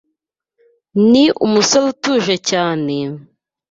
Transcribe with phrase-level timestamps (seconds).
[1.11, 2.95] Ni umusore utuje cyane,